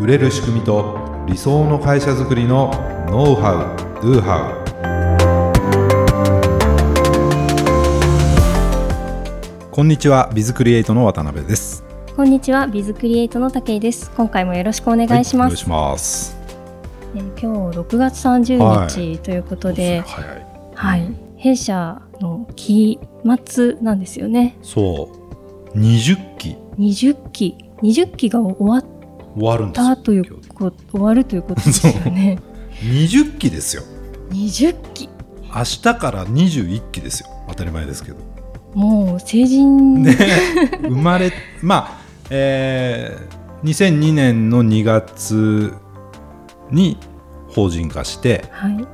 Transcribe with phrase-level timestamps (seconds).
[0.00, 2.70] 売れる仕組みと理想の会社づくりの
[3.10, 4.52] ノウハウ・ドゥハ
[9.66, 11.82] ウこんにちはビズクリエイトの渡辺です。
[12.14, 14.12] こんにちはビズクリエイトの武井です。
[14.16, 16.36] 今回もよろしくお願いします、はい、お願いします。
[17.16, 20.24] えー、今日6月30日ということで、はい、
[20.74, 23.00] はい、弊社の期
[23.44, 24.56] 末なんですよね。
[24.62, 25.10] そ
[25.74, 25.76] う。
[25.76, 26.56] 20期。
[26.78, 27.56] 20期。
[27.82, 28.78] 20期が終わ
[29.38, 32.38] 終わるんですというこ終わるということですよね。
[32.80, 33.82] 20期ですよ。
[34.30, 35.08] 20期。
[35.42, 37.28] 明日から21期ですよ。
[37.48, 38.18] 当たり前ですけど。
[38.74, 40.02] もう成人。
[40.02, 40.16] ね。
[40.82, 41.98] 生まれまあ
[42.30, 45.72] えー、2002年の2月
[46.70, 46.98] に
[47.48, 48.86] 法人化して、はい、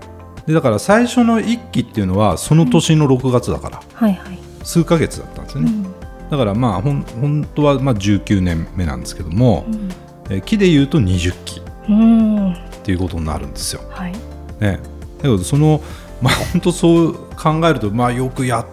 [0.46, 9.88] でだから最初の1期っていうのはその年の6月だから、はいはい、数か月だったんですよね、うん、だからまあほん本当はまあ19年目なんですけども、うん、
[10.30, 13.82] え期でいうと20期っていうことになるんですよ。
[13.90, 14.12] はい。
[14.60, 14.80] ね、
[15.18, 15.80] だけどその
[16.22, 18.66] まあ本当そう考えるとまあよくやっ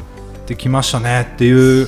[0.45, 1.87] てきましたねっていう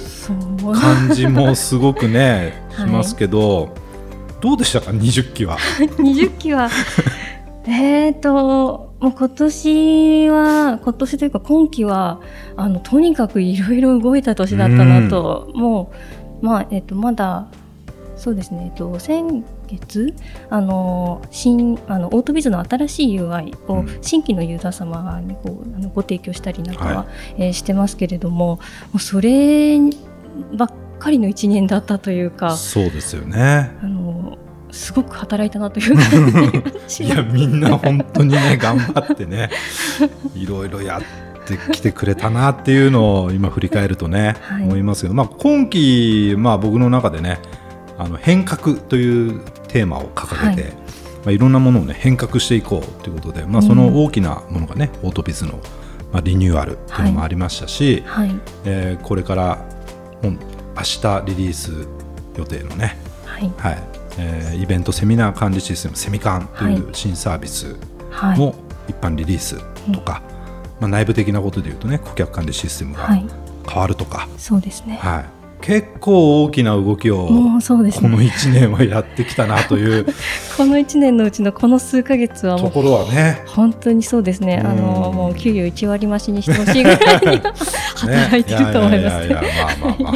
[0.73, 3.73] 感じもすごくね しますけど、
[4.41, 5.57] どうでしたか？20期は。
[5.79, 6.69] 20期は。
[7.65, 12.19] えっともう今年は今年というか今期は
[12.57, 15.91] あのとにかくいろいろ動いた年だったなと、うん、も
[16.41, 17.47] うまあえっ、とまだ
[18.23, 20.13] そうですね、えっと、先月
[20.49, 27.05] あの新あのオートビズの新しい UI を新規のユーザー様にこうあのご提供したりなんかは、は
[27.37, 28.59] い、えー、してますけれどもも
[28.95, 29.77] うそれ
[30.53, 33.77] ばっかりの1年だったというかそうですよね。
[33.83, 34.37] あの
[34.71, 39.49] すごく働いたなという感じ いやみんな本当にね 頑張ってね
[40.33, 47.39] いろいろやってきてくれたなっていうのを今振り返るとね、はい、思いますけど、まあ、今期、まあ、僕の中でね
[48.03, 50.71] あの変革というテーマを掲げて、はい。
[50.73, 50.79] ま
[51.27, 55.59] あ、いろんなものを、ね、変革していこうということで、まあ、その大きなものがね、うん、オートビズの、
[56.11, 58.27] まあ、リニューアルというのもありましたし、はい。
[58.27, 59.65] はい、えー、これから
[60.21, 61.87] 明日リリース
[62.37, 63.51] 予定のね、はい。
[63.57, 64.03] はい。
[64.17, 67.75] えー、イベントセミナー管理システムセミカンという新サービス
[68.11, 68.55] の
[68.87, 69.57] 一般リリース
[69.91, 70.21] とか、はい、
[70.81, 73.27] まあ、内部的なことでいうとね顧客管理システムが変
[73.75, 80.05] わるとか、はい、そうですね、はい、結構大きな動きをもうそうです、ね、この1年はやってきたなという
[80.57, 83.41] この1年のうちのこの数か月はもうところはね。
[83.45, 87.41] 本当にそうですね、あのもう給与1割増しにしてほしいぐらいに
[87.95, 89.27] 働いてると思います。
[89.27, 90.11] いやいやいやまあまあ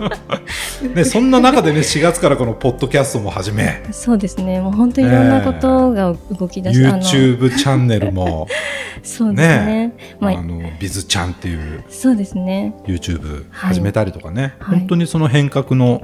[0.00, 0.40] まあ
[0.88, 3.82] ね、そんな中でね4月からこのポッドキャストも始め。
[3.92, 4.60] そうですね。
[4.60, 6.88] もう本当にいろんなことが動き出して、え。
[6.88, 8.46] ー、YouTube チャンネルも。
[9.02, 9.66] そうですね。
[9.66, 12.74] ね、まあ、あのビズちゃんっていうそうですね。
[12.86, 16.02] YouTube 始めたりとかね、はい、本当にその変革の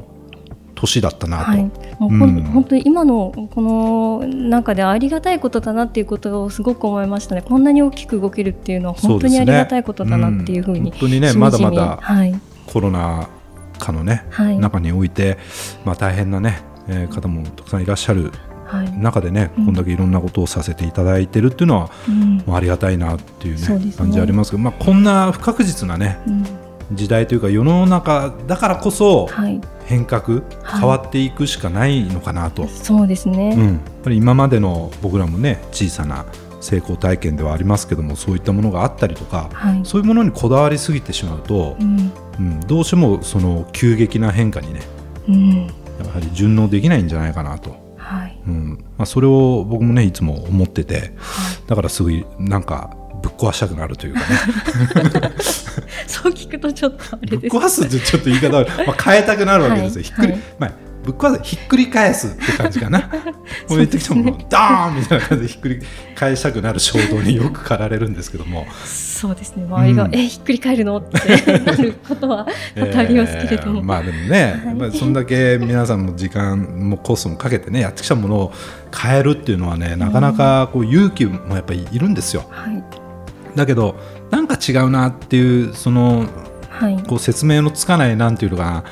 [0.74, 1.62] 年だったなと、はい、
[1.98, 7.42] もう、うん、本当に今のこの中でありがたいことだなっていうことをすごく思いましたね。
[7.42, 12.00] こんなに大きく動けるっていうのは本当にありがたいことだなっていうふうに、ねうん、本当にねまだまだ
[12.66, 13.28] コロナ
[13.80, 15.38] 禍のね、はい、中において、
[15.84, 18.30] まあ、大変なね、えー、方もたくさんいらっしゃる
[19.00, 21.91] 中でね、こんだけいろんなことをさせていただいてるっていうのは、
[22.46, 23.92] もうありがたいなっていうね、ね。
[23.96, 26.18] 感じありますけど、まあ、こんな不確実なね、
[26.92, 29.28] 時代というか世の中だからこそ
[29.84, 36.26] 変革、変わっていくしかないのかなと、そうですね、うん、やっぱり今までの僕らもね小さな
[36.60, 41.76] 成功体験ではありますけどもそういったものがあったりとか、はい、そういうものにこだわりすぎてしまうと、
[42.40, 44.80] うん、うん、どうしてもその急激な変化にね、
[45.28, 45.66] うん、
[46.04, 47.78] やはり順応できないんじゃないかなと。
[48.46, 48.84] うん。
[48.96, 51.12] まあ、それを僕もねいつも思ってて、
[51.66, 54.26] だからすぐなんかぶっ壊したくなるというかね。
[56.06, 57.52] そう聞くとちょっとあれです。
[57.52, 63.00] ぶっ壊すってちょっと言い方は、まあ、変えたくなるわけですよ、ひっくり、はい、まあぶっ壊すひっくり返すって感じかな。
[63.68, 65.80] もう言ってきても、ね、ダーンみたいな感じでひっくり
[66.14, 68.66] 返したくなる衝動によく駆られるんですけども。
[68.84, 69.64] そうですね。
[69.64, 70.98] 周りが、うん、えひっくり返るの？
[70.98, 78.53] ってなることは多 々ありますけれども、えー、まあでもね、はい、まあ、そんだけ皆さんも時間もコストもかけてねやってきたものを
[78.94, 82.44] 変えるっていうのはねなかなかこう勇気もやっぱりいるんですよ。
[82.50, 82.82] はい、
[83.56, 83.96] だけど
[84.30, 86.26] なんか違うなっていうその、
[86.68, 88.84] はい、こう説明のつかないなんていうのが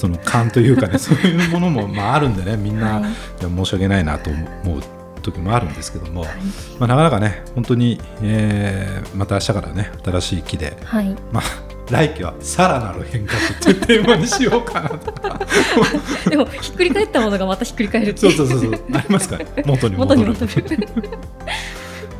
[0.00, 3.04] その勘というかね そういうものもまああるんでねみんな、はい、
[3.42, 4.82] 申し訳ないなと思う
[5.20, 6.30] 時もあるんですけども、はい、
[6.78, 11.42] まあ、なかなかね本当に、えー、また明日からね新しい木で、はい、まあ
[11.90, 15.12] 来期はさらなる変革っていうテーマにしようかなと。
[16.30, 18.72] でもひっくり返ったものがまたひっくり返るそうそうそうそう。
[18.94, 20.32] ありますか 元に戻る。
[20.32, 21.08] 元に戻る。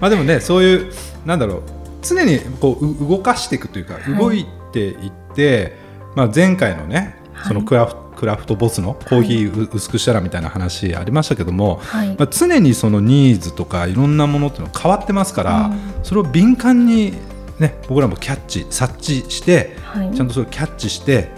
[0.01, 0.93] まあでもねそういう
[1.25, 1.63] なんだろう
[2.03, 5.77] 常にこう動かしていくというか、動いていって、
[6.17, 12.09] まあ、前回のねそのクラフクラフトボスのコーヒー薄くしたらみたいな話ありましたけども、はい。
[12.19, 15.81] まあ、常にそのニーズとかいろんなものっていうのは変わってますから、うん。
[16.03, 17.15] それを敏感に、
[17.59, 20.15] ね、僕らもキャッチ察知してはい。
[20.15, 21.29] ちゃんとそれをキャッチして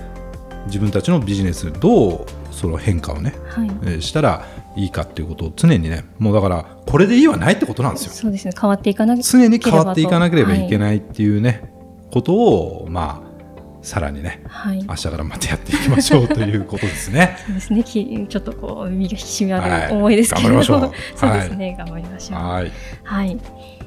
[0.66, 3.68] 自分たちのビジネスどうその変化をね、はい。
[3.82, 4.44] えーしたら
[4.74, 8.12] いいかっていうことを常にねもうだからこれでいいはないってことなんですよ。
[8.12, 8.54] そうですね。
[8.58, 11.70] 変わっていかな常に変わっていかなければいけいないっていうね、
[12.10, 13.31] ことをまあ
[13.82, 17.36] さらにねはい、はい明日からまたやっていきましょうということですね。
[17.46, 17.84] そうですね。
[17.84, 19.88] きちょっとこう身が引き締まはい。
[19.88, 20.92] る思いですけれど、頑張りましょう。
[21.18, 22.40] そうですね、頑張りましょう。
[22.40, 23.38] はい、はい、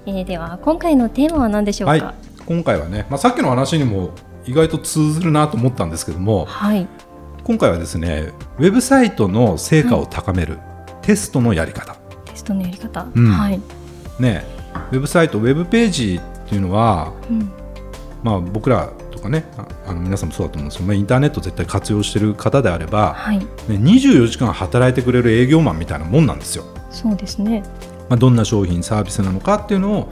[0.06, 2.01] えー、では今回のテーマは何でしょうはい。
[2.01, 2.13] か、
[2.45, 4.12] 今回はね、まあ、さっきの話にも
[4.45, 6.88] 意外と通ずるなと思ったんですけどもはい。
[7.44, 10.57] 今回はですねウェブサイトの成果を高める
[11.01, 11.95] テストのやり方、
[12.25, 13.31] テストのやり方、うん。
[13.31, 13.62] はい、
[14.19, 14.44] ね、
[14.92, 17.51] ウェブサイトウェブページっていうのは、うん、
[18.25, 23.38] まあ、僕らとかねああの皆さんもそうだと思うんですけど、まあ、インターネット絶対活用してる方であれば、はい。
[23.38, 26.66] ね、24時間働いてくれる営業マンみたいなもんなんですよ。
[26.89, 27.62] そうですね。
[28.10, 30.10] まあ、どんな商品サービスなのかっていうのを、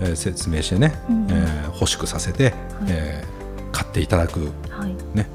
[0.00, 2.54] えー説明してね、うんえー欲しくさせて、
[2.88, 4.94] えー買っていただく、はい。
[5.16, 5.28] ね。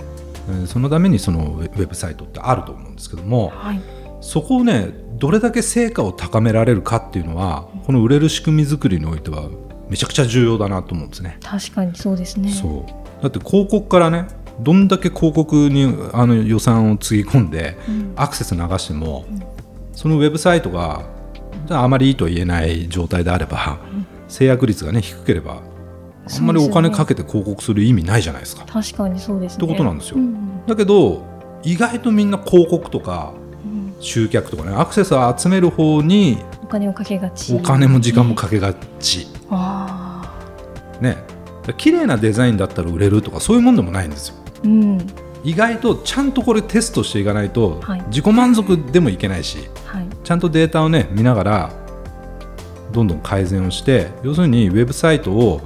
[0.50, 3.82] えーそのためにそのウェウェブサイトってあると思うんですけどもはい。
[4.22, 9.50] そこをねどれだけ成果を高められるかっていうのはこの売れる仕組み作りにおいては
[9.92, 11.38] めちゃくちゃ重要だなと思うんですね。
[11.44, 12.50] 確かにそうですね。
[12.50, 13.22] そう。
[13.22, 14.26] だって広告からね
[14.62, 18.14] どんだけ広告にあの予算をつぎ込んでうん。
[18.16, 19.44] アクセス流しても、うん。
[19.92, 21.04] そのウェブサイトが
[21.68, 24.06] じゃああまりいいと言えない状態であれば、うん。
[24.30, 25.62] 制約率がね低ければ
[26.26, 28.64] あんまりお金かけて広告する意味ないじゃないですか。
[28.66, 29.66] 確かにそうですね。
[29.66, 30.16] ってことなんですよ。
[30.18, 31.26] うんだけど
[31.64, 33.34] 意外とみんな広告とか
[33.66, 37.54] うん集客とかねアクセスを集める方にお金をかけがち。
[37.54, 39.28] お金も時間もかけがち。
[39.52, 40.34] あ
[41.02, 41.18] ね。
[41.78, 44.36] 綺麗なデザインだったら売れるとかそういうもんでもないんですよ。
[44.48, 44.98] あうん。
[45.44, 48.04] 意外とちゃんとこれテストしていかないとはい。
[48.08, 50.08] 自己満足でもいけないし、はい。
[50.24, 51.72] ちゃんとデータをね見ながら
[52.92, 55.62] どんどん改善をして要するにウェブサイトを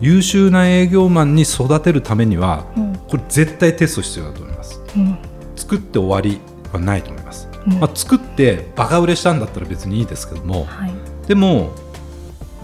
[0.00, 2.96] 優秀な営業マンに育てるためにはうん。
[3.08, 4.80] これ絶対テスト必要だと思います。
[4.96, 5.18] うん。
[5.56, 6.40] 作って終わり
[6.72, 7.74] はないと思います、うん。
[7.78, 10.92] まあ、作ってバカ売れしたんだったら別にいいですけどもはい。
[11.26, 11.70] でも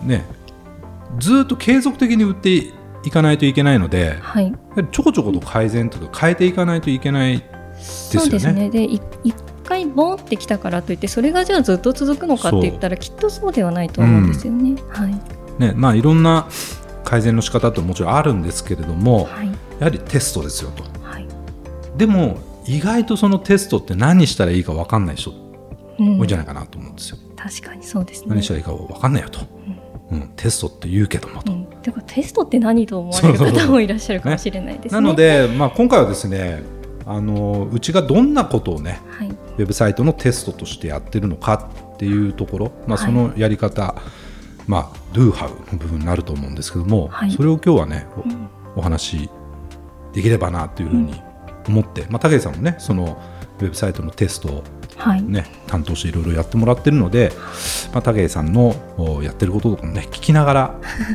[0.03, 0.25] ね
[1.19, 2.73] ずっと継続的に売って
[3.05, 4.55] いかないといけないのでやはい
[4.93, 7.45] ちょこちょこと改善とか変えていかないといけないで
[7.79, 8.31] すよね。
[8.31, 8.71] そうですね。
[8.71, 8.89] で
[9.71, 15.15] 回ボンってきたからといってそれがじゃあずっと続くのかって言ったらきっとそうではないと思うんですよね、はい。
[15.61, 15.73] ね。
[15.77, 16.49] まあ、いろんな
[17.05, 19.47] 改善の仕方ってもちろんあるんですけれどもはい
[19.79, 20.83] やはりテストですよと。
[21.05, 21.29] はい。
[21.97, 25.33] でも意外とそのテストって何したらいいか分かんない人
[25.99, 26.19] うん。
[26.19, 28.27] 多いんじゃないかなと思うんですよ、確かにそうですね。
[28.31, 29.80] 何したらいいか分かんないよと、うん
[30.37, 35.01] テストって言うけどもと、うん、てかテストって何と思われる方もいらっしゃるかもしれないですね。
[35.01, 36.63] なの、で、まあ、今回はですね
[37.07, 43.07] あのうちがどんなことをねはい、ウェブサイトのテストとしてやってるのかっていうところ、まあ、はい。
[43.07, 43.95] そのやり方、
[44.67, 47.31] まあ、Do How の部分になると思うんですけども、はい。
[47.31, 48.49] それを今日はねお,、うん。
[48.77, 49.31] お話し
[50.13, 51.21] できればなというふうに
[51.69, 53.21] 思って、まあ、武井さんもねその
[53.61, 54.65] ウェブサイトのテストを、
[55.01, 57.33] はい、ね、担当していろいろやってもらってるので、
[57.93, 60.75] まあ、武井さんのおやってることとかもね聞きながら、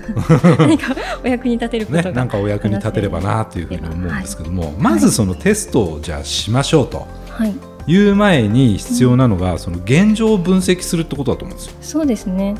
[0.57, 7.07] 何かお役に立てることね、が、なんかお役に立てればなというふうに思うんですけども、まずそのテストをじゃあしましょうと。
[7.29, 7.53] はい、
[7.87, 11.73] いう前に必要なのが、その現状を分析するってことだと思うんですよ。
[11.81, 12.55] そうですね。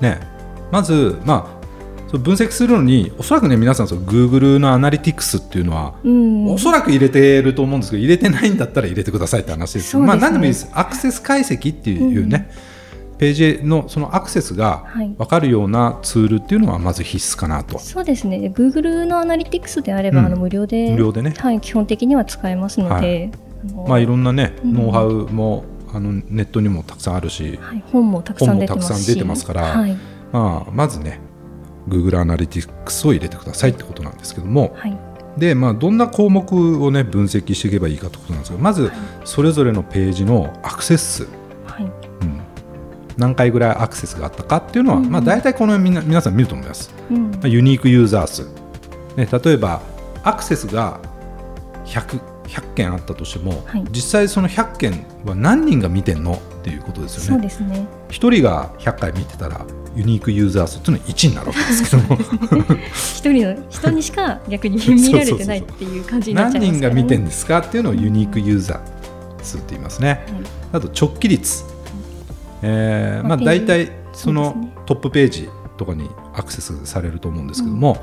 [0.00, 0.20] ね、
[0.70, 1.61] まず、まあ、
[2.12, 9.84] その分析するのにおそらくね皆さんその Google のアナリティクスっていうのは、うん、おそらく入れてると思うんですけど入れてないんだったら入れてくださいって話です。
[9.84, 10.06] ですね。
[10.06, 10.70] まあ何でもいいです。
[10.74, 12.50] アクセス解析っていうね、
[13.16, 15.08] ページのそのアクセスがはい。
[15.08, 17.78] 分かるようなツールっていうのはまず必須かなと。
[17.78, 18.40] そうですね。
[18.40, 20.26] で Google のアナリティクスであれば、うん。
[20.26, 21.32] あの無料で無料でね。
[21.38, 23.32] はい、基本的には使えますので、
[23.72, 23.88] はい。
[23.88, 24.74] まあいろんなね、うん。
[24.74, 25.64] ノウハウも
[25.94, 29.96] あのネットにもたくさんあるし、はい、本もたくさん出てますし、本もたくさん出てますからはい、
[30.32, 31.20] まあ、まずね
[31.88, 34.98] Google アナリティクスを入れてくださいってことなんですけどもはい、
[35.36, 38.90] で、まあ、どんな項目をね分析していけばいいかってことなんですけどまず
[39.24, 41.02] それぞれのページのアクセス。
[41.12, 41.28] 数、
[41.66, 41.86] はい、う
[42.24, 42.40] ん、
[43.16, 47.30] 何回ぐらいアクセスがあったかっていうのは、うんまあ、大体このみ皆さん見ると思います、うん。
[47.30, 48.44] まあ、ユニークユーザー数、
[49.16, 49.82] ね、例えば
[50.22, 51.00] アクセスが
[51.84, 53.84] 100, 100件あったとしても、はい。
[53.90, 57.86] 実際その100件は何人が見てんのっていうことですそうよねですね。
[58.08, 59.66] 1人が100回見てたら
[59.96, 62.18] ユニークユーザー数っていうのは1になるわけですけども。
[62.94, 67.00] 一人の人にしか逆に見られてないっていう感じになっちゃ何人いますからね。
[67.00, 70.08] が見てんですかっていうのをユニークユーザー数って言いますね。
[70.08, 70.20] はい。
[70.74, 71.64] あと直帰率、
[72.62, 78.00] えーまあ、大体そのトップページとかにアクセスされると思うんですけども、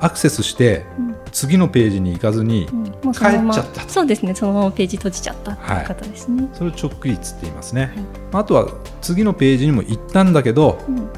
[0.00, 0.84] アクセスして
[1.32, 7.92] 次のページに行かずに帰っちゃった、そうですねそのままページ閉じちゃったっていう方ですね、はい、それを直帰率って言いますね、
[8.32, 8.68] はい、あとは
[9.00, 11.10] 次のページにも行ったんだけど、うん、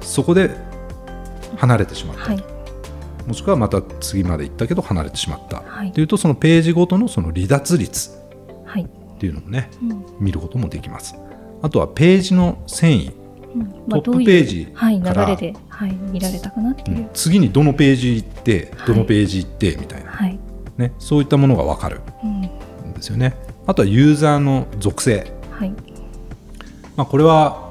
[0.00, 0.50] そこで
[1.56, 2.44] 離れてしまった、はい、
[3.26, 8.10] もしくはまた次まで行ったけど離れてしまった、はい、というとそのページごとのその離脱率
[9.16, 11.14] っていうのもね、うん、見ることもできます。
[11.62, 13.10] あとはページの遷移、
[13.88, 20.38] トップページはい、流れで、はい、見られたかなっていう、うん、次にどのページ行ってどのページ行ってみたいな、はい。
[20.78, 25.72] ね、そういったものが分かるんですよね、あとはユーザーの属性、はい。
[26.96, 27.70] まあ、これは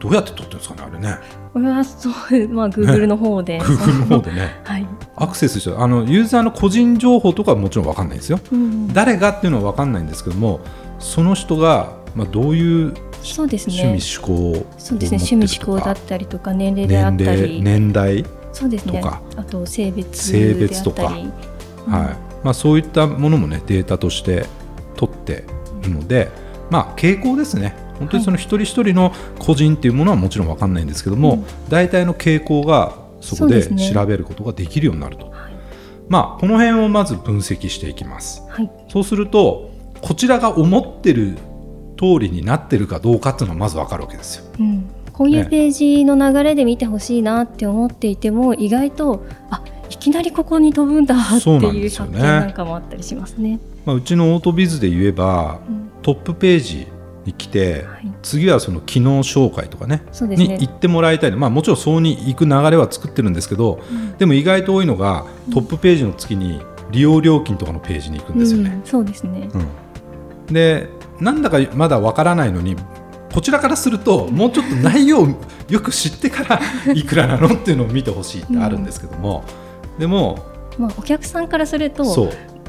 [0.00, 1.40] どうやって取ってるんですかねあれね。
[1.52, 2.12] これはそう、
[2.48, 10.60] まあ、Google の方で、ね、Google の方でね、 はい、アクセスしてあのユーザーの個人情報とかはもちろん分かんないんですよ、うん、誰がっていうのは分かんないんですけども
[10.98, 15.18] その人が、まあ、どういうそうですね、趣味思考そうですね。
[15.18, 17.62] 趣味思考だったりとか年齢であったり。
[17.62, 19.02] 年代そうですね。
[19.04, 21.26] あと性別性別とか、はい。
[22.42, 24.46] まあ、そういったものもねデータとして
[24.96, 25.44] 取って
[25.82, 26.30] いるので、
[26.70, 27.74] まあ、傾向ですね。
[27.98, 35.30] 本当にその一人一人の個人っていうものはもちろん分かんないんですけども、はい、大体の傾向がそこで調べることができるようになると、
[36.08, 41.36] まあ、この辺をまず分析していきます、はい、そうするとこちらが思ってる
[42.00, 44.44] 通りになってるかどうかっていうのはまず分かるわけですよ。
[44.58, 44.86] うん。
[45.12, 53.60] こういうページの流れで見てほしいなって思っていても、ね、意外とあいきなりここに飛ぶんだっていう発見なんかもあったりしますね。
[53.84, 56.86] まあ、うちのオートビズで言えば、うん、トップページ
[57.26, 60.36] に来て、はい、次はその機能紹介とかねね。
[60.36, 68.70] に行ってもらいたい、まあ、もちろんそうに行く流れは作ってるんですけど、うん、でも意外と多いのがトップページの次に利用料金とかのページに行くんですよね。
[68.70, 69.50] うん、そうですね、
[70.48, 70.88] うん、で
[71.20, 72.76] なんだかまだわからないのに
[73.32, 75.28] こちらからするともうちょっと内容を
[75.68, 76.60] よく知ってから
[76.94, 79.44] いくらなのっていうのを見てほしいってあるんですけども、
[79.98, 80.44] でも、
[80.78, 82.04] まあ、お客さんからすると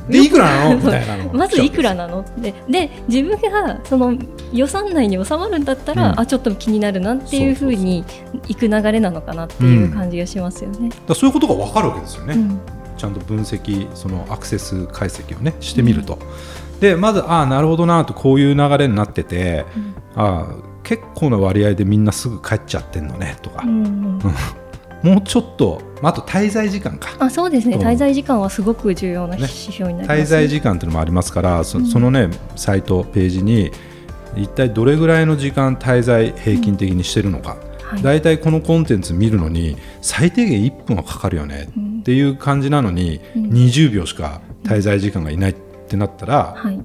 [0.09, 1.33] でいくらなのみたいなの。
[1.33, 2.53] まずいくらなのって。
[2.69, 4.15] で自分がその
[4.51, 8.03] 予算内に収まるんだったら、うん、あちょっと気になるなっていうふうに
[8.47, 10.89] いく流れなのかなっていう感じがしますよね。
[11.07, 12.33] だそういうことが分かるわけですよね。
[12.33, 12.59] うん、
[12.97, 16.15] ちゃんと分析そのアクセス解析をねしてみると。
[16.15, 16.19] うん、
[16.81, 19.65] でまずああなるほどなとこういう流れになってて、
[20.15, 23.61] ああ結構な割合でみんなすぐ帰っちゃってんのねとか。
[23.63, 24.19] うん
[25.03, 27.09] もうちょっと、あと滞在時間か。
[27.17, 33.71] あそうですね、滞在時間はすごく重要な指標になります、ね、滞在時間というのもありますからそ,、そのねサイトページに
[34.35, 41.67] 一体どれぐらいの時間滞在平均的にしてるのか、うんはい、大体このコンテンツ見るのに最低限1分はかかるよね
[42.01, 45.55] っていう感じなのに、うん、20秒しか滞在時間がいないっ
[45.91, 46.79] てなったら、はい、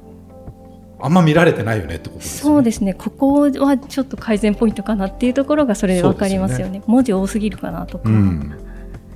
[1.00, 2.94] あんま見られてないよねってことです、ね、そうですね。
[2.94, 8.52] ここはちょっと改善ポイントかなっていうところがそれで分かりますよね、ね、文字多すぎるかなとか、うん、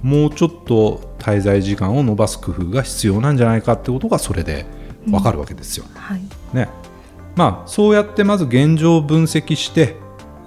[0.02, 4.66] もうちょっと滞在時間を伸ばす工夫が必要なんじゃないかってことがそれで
[5.06, 5.85] 分かるわけですよ。
[5.88, 6.23] うん、はい。
[6.52, 6.68] ね。
[7.37, 9.97] まあ、そうやってまず現状を分析して、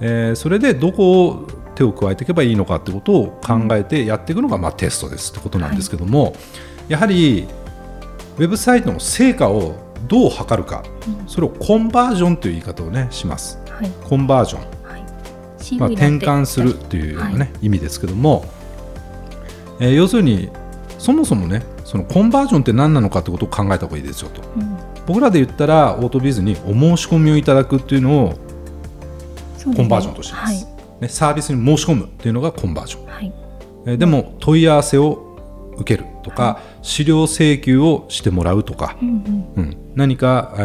[0.02, 6.34] えー、それでどこを手を加えていけばいいのかってことを考えてやっていくのが、まあ、テストですってことなんですけども、はい、
[6.90, 7.48] やはり
[8.38, 9.76] ウェブサイトの成果を
[10.08, 15.04] どう測るか、うん、それをコンバージョンという言い方をねします、はい、コンバージョン、はい、
[15.78, 18.46] まあ、転換するというようなね、はい、意味ですけども、
[19.80, 20.50] えー、要するに
[20.98, 28.34] そもそもねそのコンバージョンって何なのかってことを考えた方がいいですよと、うん、僕らで言ったらオートビズにお申し込みをいただくっていうのを
[29.76, 30.68] コンバージョンとしてます、
[31.00, 33.34] ね、サービスに申し込むっていうのがコンバージョン、はい、
[33.86, 40.62] えー、でも問い合わせを受けるとか、はい、資料請求をしてもらうとか、うん、うん、何か、え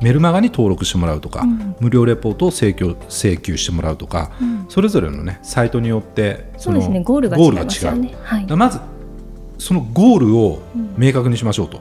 [0.00, 8.80] ー、メルマガに登録してもらうとか、うん、無料レポートを請求請求してもらうとか、うん、それぞれの、ね、サイトによってその、ね、ゴールが違う、ねはい、まず
[9.58, 10.62] そのゴールを
[10.96, 11.80] 明確にしましょうと、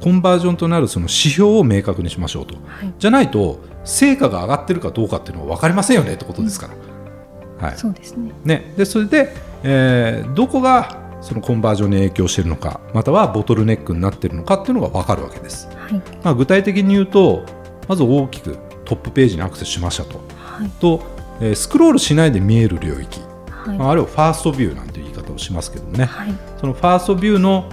[0.00, 6.68] コンバージョンとなるその指標を明確にしましょうと、はい、じゃないと成果が上がってるかどうかっていうのは分かりませんよねってことですか
[7.60, 7.68] ら。
[7.68, 8.32] はい、そうですね。
[8.44, 8.74] ね。
[8.76, 17.44] でそれで、えー、どこがそのコンバージョンに影響しているのかまたはボトルネックになっているのかっていうのが分かるわけです、はい、まあ、具体的に言うと
[17.88, 21.02] まず大きくトップページにアクセスしましたと、はい、と、
[21.40, 23.20] えー、スクロールしないで見える領域、
[23.50, 26.08] はい、まあ、あるいはファーストビューなんていう言い方をしますけどもね、
[26.60, 27.70] そのファーストビューの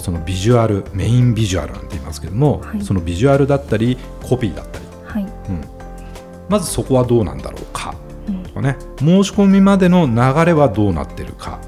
[0.00, 4.78] そのビジュアルメインビジュアルなんて言いますけども、そのビジュアルだったりコピーだった
[5.18, 5.64] り、うん、
[6.48, 7.94] まずそこはどうなんだろうか、
[8.52, 8.76] とかね。
[8.98, 11.58] 申し込みまでの流れはどうなってるか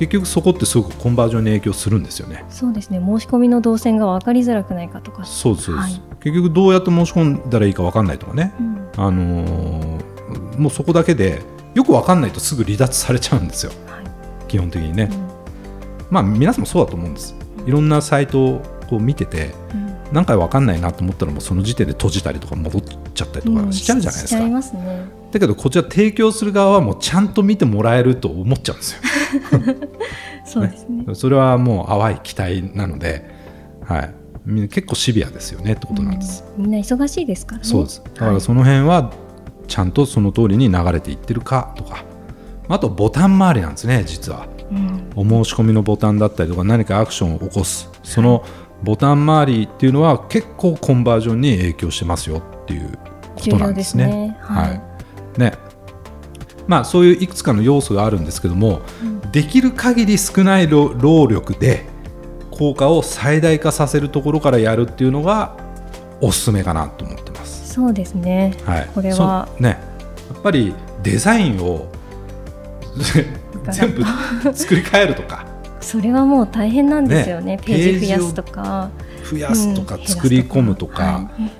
[0.00, 2.42] 結局そこってすごくコンバージョンに影響するんですよね。
[2.48, 2.98] そうですね。
[2.98, 5.26] 申し込みの動線が分かりづらくないかとか。
[5.26, 8.54] そうです、はい、結局どうやって申し込んだらいいか分かんないとかね。
[8.58, 11.42] うん、あのー、もうそこだけで
[11.74, 14.04] よく分かんないとすぐ離脱されちゃうんですよ、はい、
[14.48, 15.28] 基本的にね、うん、
[16.10, 17.34] まあ皆さんもそうだと思うんです。
[17.66, 24.62] いろんなサイトをこう見てて、うん、何回分かんないなと思ったらもうその時点で閉じたりとか戻っちゃったりとかしちゃうじゃないですか、うん、ね、
[25.30, 29.00] だけどこちら提供する側はもうちゃんと見てもらえると思っちゃうんですよ
[30.44, 33.30] そうですね、ね、それはもう淡い期待なので、
[33.84, 37.64] はい、結構シビアですよねってことなんです、みんな忙しいですからね。
[37.64, 38.02] そうです。
[38.14, 39.12] だからその辺は
[39.68, 42.04] ちゃんとその通りに流れていってるかとか。
[42.70, 47.90] あとボタン周りなんですね実は、うん、お申し込みのボタンだったりとか何かアクションを起こす。
[48.04, 48.44] その
[48.82, 52.96] ボタン周りっていうのは結構コンバージョンに影響してますよっていう
[53.34, 54.04] ことなんですね。
[54.04, 54.36] すね。
[54.40, 54.68] は
[55.36, 55.52] い、ね
[56.70, 60.94] まあ、そういういくつかの要素があるんですけども、うん、できる限り少ない労
[61.26, 61.84] 力で
[62.52, 65.56] 効果を最大化させるところからやるっていうのが
[66.20, 67.74] おすすめかなと思ってます。
[67.74, 69.48] そうですね、はい、これは。
[69.58, 69.80] ね。
[70.32, 70.72] やっぱり
[71.02, 71.88] デザインを
[73.72, 74.04] 全部
[74.54, 75.44] 作り変えるとか。
[75.80, 78.90] それはもう大変なんですよね、ね、ページ増やすとか。
[79.28, 81.50] 増やすとか、作り込むとか、はい、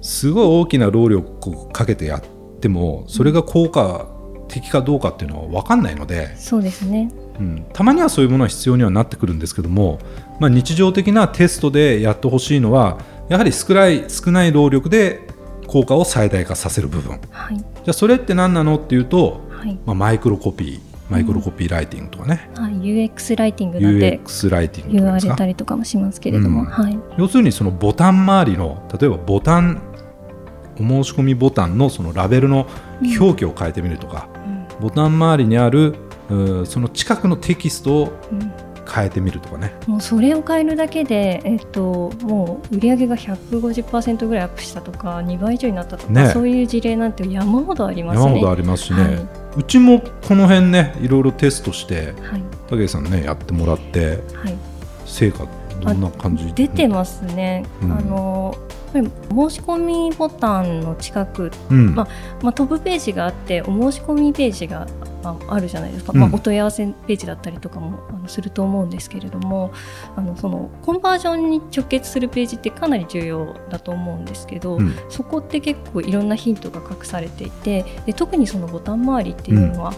[0.00, 2.22] すごい大きな労力をかけてやっ
[2.60, 4.13] てもそれが効果
[4.54, 9.98] 的かどうかっていうのは分かんないのでそうですね、うん、たまにはそういうものは必要にはなってくるんですけども、
[10.38, 15.26] まあ、日常的なテストでやってほしいのはやはり少ない少ない労力で
[15.66, 29.82] 効果を最大化させる部分、はい、じゃあそれって何なのっていうと、はい、まあ、マイクロコピーマイクロコピーライティングとかね、はい、UX ライティングなんて UX ライティング言われたりとかもしますけれども、うん、はい、要するにそのボタン周りの例えばボタン
[30.76, 32.66] お申し込みボタンのそのラベルの
[33.18, 34.33] 表記を変えてみるとか、うん、
[34.84, 35.94] ボタン周りにある
[36.66, 38.12] その近くのテキストを
[38.86, 48.24] 変えてみるとかね、もうそれを変えるだけで、えっと、もう売り上げが150%ぐらいアップしたとか2倍以上になったとか、ね、そういう事例なんて山ほどありますね。
[48.26, 49.26] 山ほどありますしね、はい、
[49.56, 54.58] うちもこの辺ねいろいろテストして、はい、武井さんねやってもらって、はい、
[55.06, 55.46] 成果
[55.80, 56.52] どんな感じ？
[56.52, 58.54] 出てますね、うん、あの
[59.02, 62.08] 申し込みボタンの近く、うん、まあ
[62.42, 64.86] まあ、トップページがあってお申し込みページが
[65.22, 69.72] ああるじゃないですか、うん、まあ、お問い合わせページだったりとかもあのすると思うんですけれども
[70.16, 79.94] あのそのコンバージョンに直結するページってかなり重要だと思うんですけど、うん、そこって結構いろんなヒントが隠されていてで特にそのボタン周りっていうのは、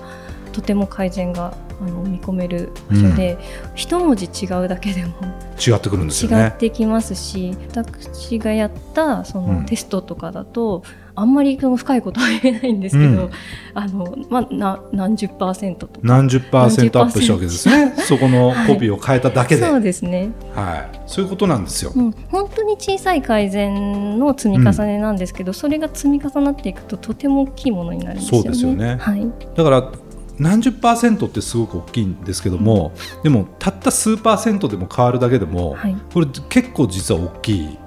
[0.53, 3.39] とても改善があの見込める場所で、うん、
[3.75, 5.15] 一文字違うだけでも
[5.59, 6.45] 違ってくるんですよね。
[6.45, 13.31] 違ってきますし私がやったそのテストとかだと、うんあんまりその深いことは言えないんですけど、うん、
[13.75, 17.95] あのまあ、な何十パーセントとか何十パーセントアップしたわけですね。
[18.07, 28.43] そこのコピーを変えただけで、はい、そうですね、はい、そういうことなんですよ、うん、本当に小さい改善の積み重ねなんですけど、うん、それが積み重なっていくととても大きいものになるんですよね。
[28.43, 29.91] そうですよね、はい、だから
[30.39, 37.79] 何十パーセントってすごく大きいんですけども、うん、でもたった数パーセントでも変わるだけでも、はい、これ結構実は大きい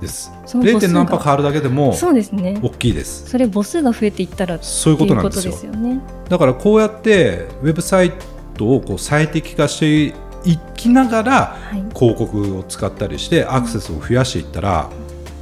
[0.00, 0.30] です。
[0.46, 0.80] 0.
[0.80, 3.28] 点何パー変わるだけでもそうですね大きいです。
[3.30, 5.72] それ母数が増えていったらそういうことなんですよ。
[5.72, 8.12] ね、だからこうやってウェブサイ
[8.54, 10.14] トをこう最適化して
[10.44, 11.56] いきながら、
[11.94, 14.90] 広告を使ったりしてアクセスを増やしていったら、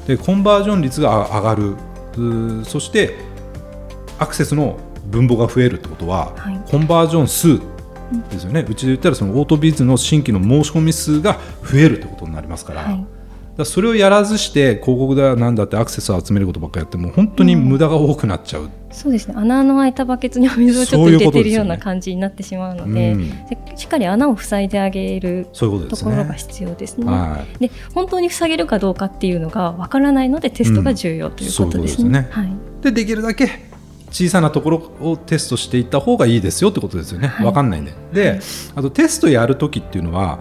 [0.06, 3.16] でコンバージョン率が上がるそして
[4.18, 4.78] アクセスの
[5.12, 7.60] 分母が増えるってことは、はい、コンバージョン数
[8.30, 12.82] ですよね、うちで言ったらそのオートビズの新規の申し込み数が増えるってことになりますから。
[12.82, 13.06] はい。
[13.56, 19.34] だそれをやらずして広告だなんだってアクセスを集めることばっかりやっても本当に無駄が多くなっちゃう、うん、そうですね。
[19.36, 27.04] 穴の開いたバケツにお水をちょっと入れてるような感じになってしまうので、ねうん、しっかり穴を塞いであげるところが必要ですね。
[27.04, 32.28] で、はい、本当に塞げるかどうかっていうのがわからないのでテストが重要ということですね。
[32.30, 33.50] はい、でできるだけ
[34.12, 37.92] 小さなところをテストしていった方がいいですよってことですよね、はい、分かんないんで。
[38.12, 38.40] で
[38.74, 40.40] あとテストやるときっていうのは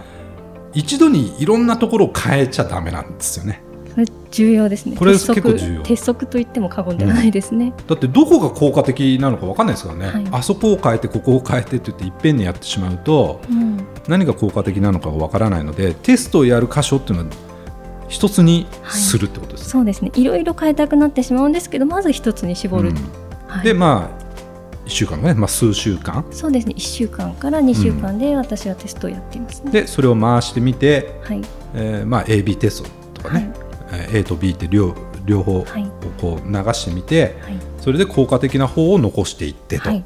[0.74, 3.64] 一度にいろんなところを変えちゃだめなんですよね。
[3.92, 4.96] それ重要ですね。
[4.96, 5.84] これ結構重要。
[5.84, 7.74] 鉄則と言っても過言ではないですね。
[7.78, 17.36] うん、だってどこが効果的なのかわかんないですからね、はい、あそこを変えてここを変えてって言っていっぺんにやってしまうと、うん、何が効果的なのかわからないのでテストをやる箇所っていうのは
[18.08, 20.12] 一つにするってことです、ねはい、そうですね。
[20.16, 22.90] いろいろ変えたくなってしまうんですけどまず一つに絞る。
[22.90, 23.21] うん
[23.52, 24.22] はい、でまあ
[24.86, 26.26] 1週間ね、まあ、数週間。
[26.32, 26.74] そうですね。
[26.76, 29.64] 1週間から2週間で私はテストをやっています、ね。
[29.66, 31.42] うん、でそれを回してみて、はい。
[31.74, 32.90] えーまあ、AB テスト
[33.22, 33.54] とかね、
[33.90, 35.66] はい、A と B って両両方を
[36.20, 40.04] こう流してみて、はい、それで効果的な方を残していってと、はい、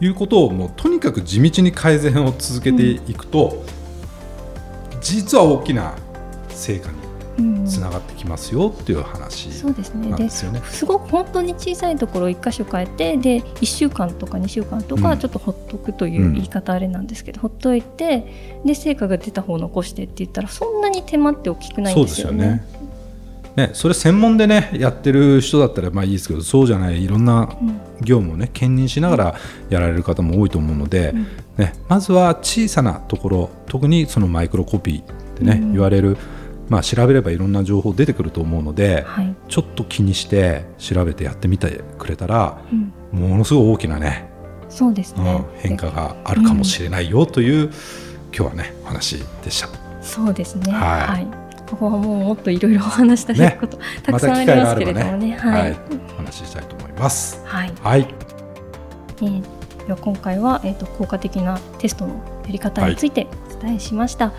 [0.00, 3.64] いうことをもうとにかく地道に改善を続けていくと、
[4.92, 5.94] うん、実は大きな
[6.50, 6.97] 成果に
[7.66, 10.16] つながってきますよっていう話そうですね。
[10.16, 22.64] ですよねすごく本当に小さいところを1箇所変えてで1週間とか2週間とかちょっとほっとくという言い方あれなんですけど、うん、ほっといてで成果が出た方を残してって言ったらそんなに手間って大きくないんですよね。
[23.56, 27.48] ね、それ専門でねやってる人だったらまあいいですけどそうじゃないいろんな
[28.00, 29.34] 業務をね兼任しながら
[29.68, 36.16] やられる方も多いと思うので、うん、ね、まずは小さなところ特にそのマイクロコピーってね、うん、言われる
[36.68, 42.62] まあ、調べればいろんな情報出てくると思うので、はい、ちょっと気にして調べてやってみてくれたら、
[43.12, 44.30] うん、ものすごい大きなね
[44.68, 47.70] そうですね、うん、変化があるかもしれないよという、うん、
[48.32, 49.68] 今日はねお話でした。
[50.02, 51.26] そうですね、はい、はい、
[51.68, 55.36] ここはもうもっといろいろお話したいこと、ね、たくさんありますけれどもね、ね。
[55.36, 55.76] はい、はい、
[56.14, 57.42] お話ししたいと思います。
[57.44, 58.14] はい、はい。
[59.20, 62.14] えー、では今回は、えーと、効果的なテストの
[62.46, 63.26] やり方について
[63.58, 64.32] お伝えしました。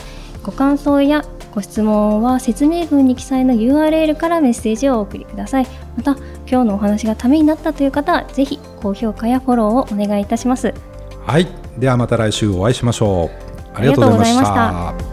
[0.43, 1.23] ご感想や
[1.54, 5.67] ご質問は説明文に記載の URL からメッセージをお送りください。
[5.97, 6.15] また
[6.49, 10.73] 今日のお話がためになったという方はぜひ高評価やフォローをお願いいたします。
[11.25, 11.47] はい。
[11.78, 13.49] ではまた来週お会いしましょう。
[13.73, 15.08] ありがとうございました